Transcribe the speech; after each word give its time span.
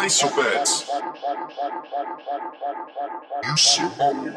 Isobers. 0.00 0.84
You 3.44 3.56
survive 3.56 4.36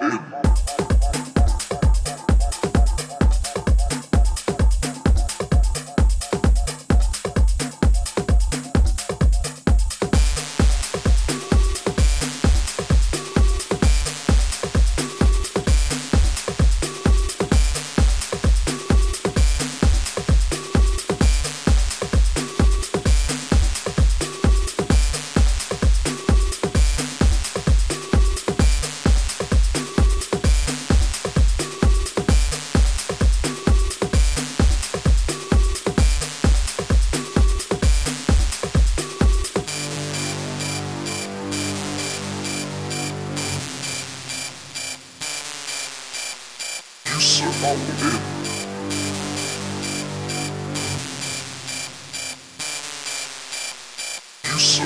In. 54.77 54.81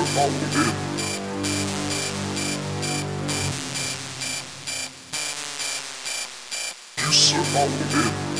You 6.96 7.12
survive 7.12 8.39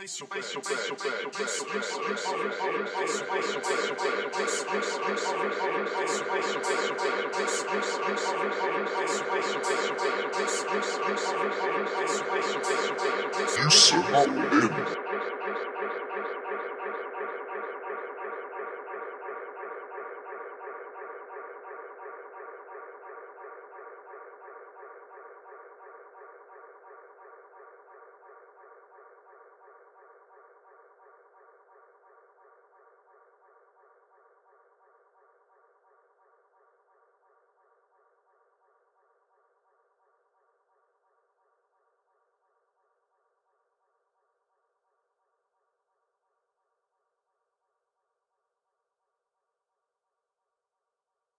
You 0.00 0.08
my 14.10 14.24
name. 14.24 15.09